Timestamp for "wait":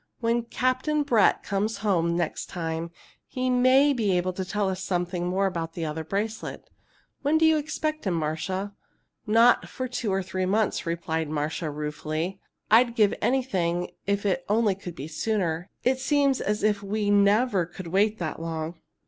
17.89-18.17